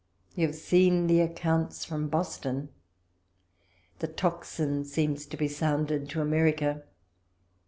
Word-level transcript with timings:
You 0.33 0.47
have 0.47 0.55
seen 0.55 1.05
the 1.05 1.19
ac 1.19 1.33
counts 1.35 1.85
from 1.85 2.07
Boston. 2.09 2.69
The 3.99 4.07
tocsin 4.07 4.83
seems 4.83 5.27
to 5.27 5.37
be 5.37 5.47
sounded 5.47 6.09
to 6.09 6.21
America. 6.21 6.81